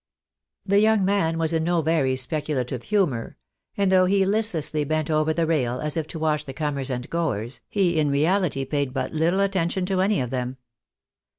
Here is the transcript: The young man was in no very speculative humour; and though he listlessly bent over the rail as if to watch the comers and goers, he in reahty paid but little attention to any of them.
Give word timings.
The 0.65 0.79
young 0.79 1.05
man 1.05 1.37
was 1.37 1.53
in 1.53 1.63
no 1.63 1.83
very 1.83 2.15
speculative 2.15 2.81
humour; 2.81 3.37
and 3.77 3.91
though 3.91 4.05
he 4.07 4.25
listlessly 4.25 4.83
bent 4.83 5.11
over 5.11 5.31
the 5.31 5.45
rail 5.45 5.79
as 5.79 5.95
if 5.95 6.07
to 6.07 6.17
watch 6.17 6.45
the 6.45 6.53
comers 6.55 6.89
and 6.89 7.07
goers, 7.07 7.61
he 7.69 7.99
in 7.99 8.09
reahty 8.09 8.67
paid 8.67 8.93
but 8.95 9.13
little 9.13 9.41
attention 9.41 9.85
to 9.85 10.01
any 10.01 10.19
of 10.19 10.31
them. 10.31 10.57